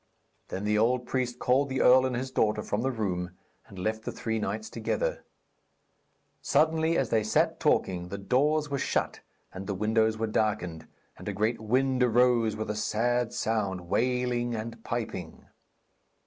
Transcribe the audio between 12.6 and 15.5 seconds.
a sad sound, wailing and piping.